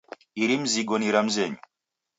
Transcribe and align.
Iri 0.41 0.55
mizango 0.61 0.93
ni 0.97 1.09
ra 1.13 1.19
mzenyu 1.27 1.61